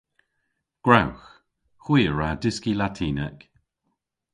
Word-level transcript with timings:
Gwrewgh! 0.83 1.25
Hwi 1.83 1.99
a 2.09 2.11
wra 2.13 2.29
dyski 2.41 2.71
Latinek. 2.81 3.39